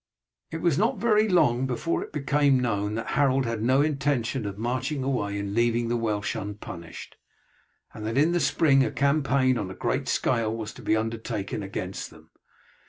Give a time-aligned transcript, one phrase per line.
[0.49, 4.57] It was not very long before it became known that Harold had no intention of
[4.57, 7.17] marching away and leaving the Welsh unpunished,
[7.93, 11.61] and that in the spring a campaign on a great scale was to be undertaken
[11.61, 12.31] against them.